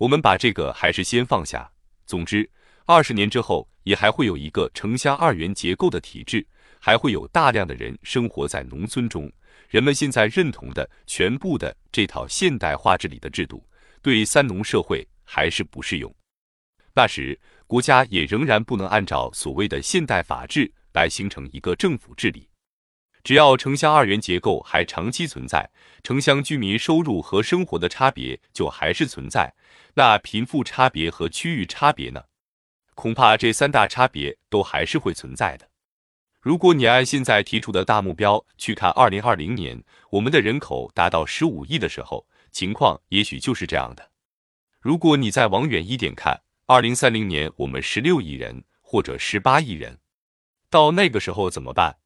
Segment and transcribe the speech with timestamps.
[0.00, 1.70] 我们把这个还是先放下。
[2.06, 2.48] 总之，
[2.86, 6.46] 二十年之后也还会有一个城乡二元结构的体制，
[6.78, 9.30] 还会有大量的人生活在农村中。
[9.68, 13.62] 人们现在认同的全部的这套现代化治理的制度，
[14.00, 16.10] 对三农社会还是不适用。
[16.94, 22.48] 那时，国家也仍然不能按照所谓的现代法治来形成一个政府治理。
[23.22, 25.70] 只要城乡二元结构还长期存在，
[26.02, 29.54] 城乡居民收入和生活的差别就还是存在。
[29.94, 32.24] 那贫富差别和区域差别呢？
[32.94, 35.68] 恐怕这三大差别都还是会存在的。
[36.40, 44.10] 如果你按现在提出的大目标去看，二零二零年我们的人口达到十五亿的时候，情况也许就是这样的。
[44.80, 49.98] 如果你再往远一点看，二零三零年我们十六亿人或者十八亿人，
[50.70, 51.98] 到那个时候怎么办？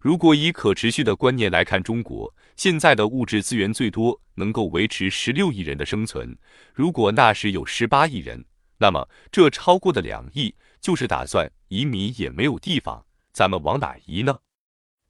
[0.00, 6.34] 如果以可持续的观念来看，中国现在的物质资源最多能够维持十六亿人的生存。
[6.72, 8.42] 如果那时有十八亿人，
[8.78, 14.38] 那么这超过的两亿就是打算移民也没有地方，咱们往哪移呢？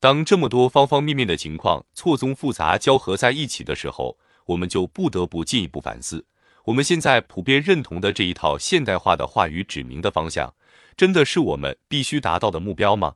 [0.01, 6.27] 当这么多方方面面的情况错综复杂交合在一起的时候，我们就不得不进一步反思：
[6.65, 10.53] 我们现在普遍认同的这一套现代化的话语指明的方向，
[10.97, 13.15] 真的是我们必须达到的目标吗？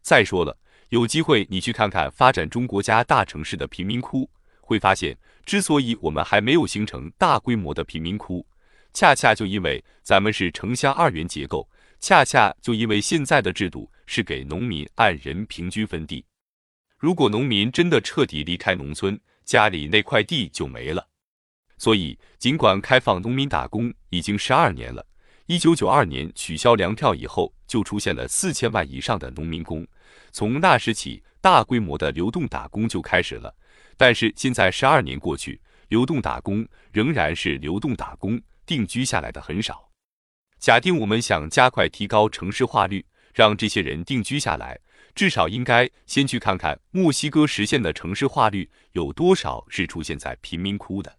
[0.00, 0.56] 再说了。
[0.94, 8.46] 有机会你去看看发展中国家大城市的贫民窟，会发现，之所以我们还没有形成大规模的贫民窟，
[8.92, 16.24] 恰恰就因为咱们是城乡二元结构，恰恰就因为现在的制度是给农民按人平均分地。
[16.96, 21.04] 如果农民真的彻底离开农村，家里那块地就没了。
[21.76, 25.04] 所以，尽管开放农民打工已经十二年了，
[25.46, 29.86] 一九九二年取消粮票以后，就出现了四千万以上的农民工。
[30.32, 33.54] 从那时起，大规模的流动打工就开始了。
[33.98, 39.90] 但是现在十二年过去，流动打工仍然是流动打工，定居下来的很少。
[40.58, 44.80] 假定我们想加快提高城市化率，让这些人定居下来，
[45.14, 51.18] 至少应该先去看看墨西哥实现的城市化率有多少是出现在贫民窟的。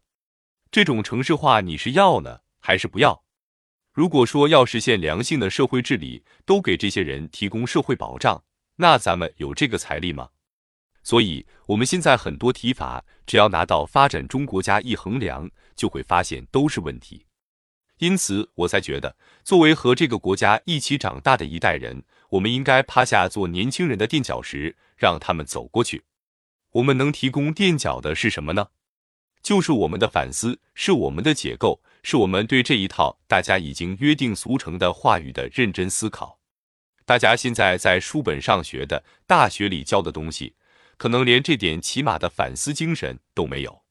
[0.71, 3.24] 这种城市化你是要呢，还是不要？
[3.95, 8.43] 如果说要实现良性的社会治理，都给这些人提供社会保障。
[8.75, 10.27] 那咱们有这个财力吗？
[11.01, 17.25] 所以，我们现在很多提法，只要拿到发展中国家一衡量，就会发现都是问题。
[17.99, 26.03] 因此，我才觉得，作为和这个国家一起长大的一代人，我们应该趴下做年轻人的垫脚石，让他们走过去。
[26.71, 28.67] 我们能提供垫脚的是什么呢？
[29.41, 36.37] 就是我们的反思，是我们的解构，是我们对这一套大家已经约定俗成的话语的认真思考。
[37.03, 40.53] 大家现在在书本上学的、大学里教的东西，
[40.97, 43.81] 可能连这点起码的反思精神都没有。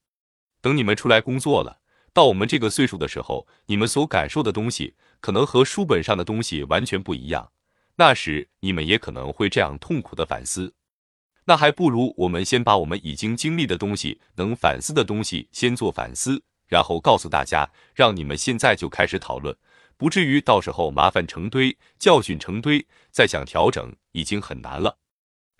[0.61, 1.81] 等你们出来工作了，
[2.13, 7.51] 到我们这个岁数的时候，你们所感受的东西，可能和书本上的东西完全不一样。
[7.97, 10.73] 那时你们也可能会这样痛苦的反思。
[11.47, 19.55] 那还不如我们先把我们已经经历的东西、能反思的东西先做反思，然后告诉大家，让你们现在就开始讨论。
[19.97, 24.97] 不至于到时候麻烦成堆，教训成堆，再想调整已经很难了。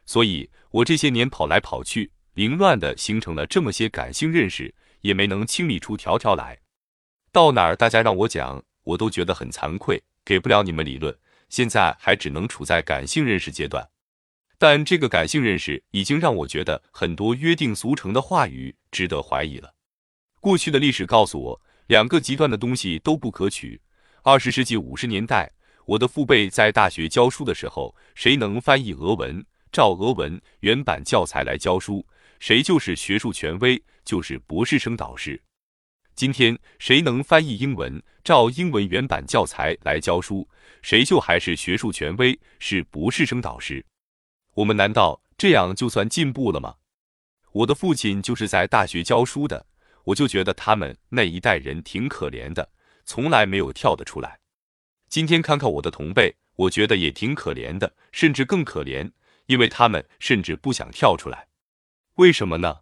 [0.06, 6.60] 所以，我这些年跑来跑去，凌乱的形成了这么些感性认识，也没能清理出条条来。
[7.32, 11.18] 到哪儿大家让我讲，我都觉得很惭愧，给不了你们理论。
[11.48, 13.88] 现在还只能处在感性认识阶段，
[14.58, 19.76] 但这个感性认识已经让我觉得很多约定俗成的话语值得怀疑了。
[20.46, 23.82] 过去的历史告诉我，两个极端的东西都不可取。
[24.22, 25.52] 二十世纪五十年代，
[25.88, 32.06] 我的父辈在大学教书的时候，谁能翻译俄文，照俄文原版教材来教书，
[32.38, 35.42] 谁就是学术权威，就是博士生导师。
[36.14, 40.48] 今天，谁能翻译英文，照英文原版教材来教书，
[40.84, 43.84] 谁就还是学术权威，是博士生导师。
[44.54, 46.76] 我们难道这样就算进步了吗？
[47.52, 49.66] 我的父亲就是在大学教书的，
[50.06, 52.72] 我就觉得他们那一代人挺可怜的。
[53.08, 54.40] 从来没有跳得出来。
[55.08, 59.12] 今天看看我的同辈，我觉得也挺可怜的，甚至更可怜，
[59.46, 61.48] 因为他们甚至不想跳出来。
[62.16, 62.80] 为什么呢？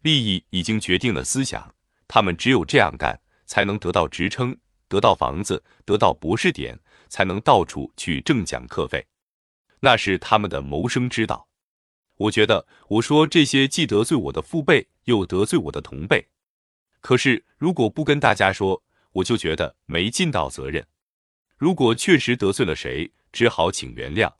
[0.00, 1.74] 利益已经决定了思想，
[2.08, 4.56] 他们只有这样干，才能得到职称，
[4.88, 6.80] 得到房子，得到博士点，
[7.10, 9.06] 才能到处去挣讲课费。
[9.80, 11.46] 那是他们的谋生之道。
[12.16, 16.26] 我觉得我说这些既得罪我的父辈，又得罪我的同辈。
[17.02, 18.82] 可是如果不跟大家说，
[19.12, 20.86] 我就觉得没尽到责任，
[21.58, 24.32] 如果确实得罪了谁，只好请原谅。